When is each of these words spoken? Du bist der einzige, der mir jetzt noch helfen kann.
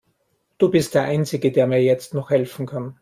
Du 0.57 0.71
bist 0.71 0.95
der 0.95 1.03
einzige, 1.03 1.51
der 1.51 1.67
mir 1.67 1.83
jetzt 1.83 2.15
noch 2.15 2.31
helfen 2.31 2.65
kann. 2.65 2.97